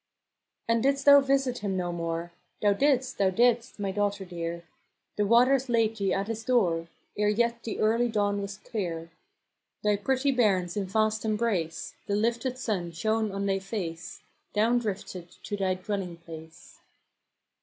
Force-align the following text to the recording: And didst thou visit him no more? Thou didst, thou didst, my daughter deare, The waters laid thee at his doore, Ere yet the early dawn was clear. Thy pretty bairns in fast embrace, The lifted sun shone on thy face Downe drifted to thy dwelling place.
And 0.67 0.81
didst 0.81 1.05
thou 1.05 1.19
visit 1.21 1.59
him 1.59 1.77
no 1.77 1.91
more? 1.91 2.31
Thou 2.59 2.73
didst, 2.73 3.19
thou 3.19 3.29
didst, 3.29 3.77
my 3.77 3.91
daughter 3.91 4.25
deare, 4.25 4.63
The 5.15 5.27
waters 5.27 5.69
laid 5.69 5.97
thee 5.97 6.11
at 6.11 6.27
his 6.27 6.43
doore, 6.43 6.87
Ere 7.15 7.29
yet 7.29 7.61
the 7.61 7.79
early 7.79 8.09
dawn 8.09 8.41
was 8.41 8.57
clear. 8.57 9.11
Thy 9.83 9.97
pretty 9.97 10.31
bairns 10.31 10.75
in 10.75 10.87
fast 10.87 11.23
embrace, 11.23 11.93
The 12.07 12.15
lifted 12.15 12.57
sun 12.57 12.91
shone 12.93 13.31
on 13.31 13.45
thy 13.45 13.59
face 13.59 14.23
Downe 14.53 14.79
drifted 14.79 15.29
to 15.43 15.55
thy 15.55 15.75
dwelling 15.75 16.17
place. 16.17 16.79